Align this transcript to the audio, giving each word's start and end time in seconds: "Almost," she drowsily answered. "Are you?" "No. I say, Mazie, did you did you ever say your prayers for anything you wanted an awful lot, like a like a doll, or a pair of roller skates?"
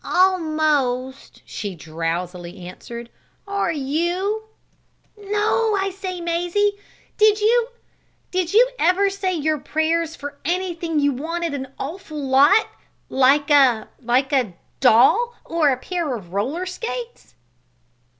"Almost," 0.03 1.43
she 1.45 1.75
drowsily 1.75 2.65
answered. 2.67 3.11
"Are 3.47 3.71
you?" 3.71 4.47
"No. 5.15 5.77
I 5.79 5.91
say, 5.91 6.19
Mazie, 6.19 6.79
did 7.17 7.39
you 7.39 7.67
did 8.31 8.51
you 8.51 8.67
ever 8.79 9.11
say 9.11 9.35
your 9.35 9.59
prayers 9.59 10.15
for 10.15 10.39
anything 10.43 10.99
you 10.99 11.11
wanted 11.11 11.53
an 11.53 11.67
awful 11.77 12.17
lot, 12.17 12.67
like 13.09 13.51
a 13.51 13.89
like 14.01 14.33
a 14.33 14.55
doll, 14.79 15.35
or 15.45 15.69
a 15.69 15.77
pair 15.77 16.15
of 16.15 16.33
roller 16.33 16.65
skates?" 16.65 17.35